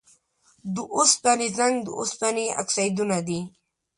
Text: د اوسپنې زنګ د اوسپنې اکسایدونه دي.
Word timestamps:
د 0.75 0.75
اوسپنې 0.95 1.47
زنګ 1.57 1.75
د 1.83 1.87
اوسپنې 1.99 2.45
اکسایدونه 2.61 3.17
دي. 3.27 3.41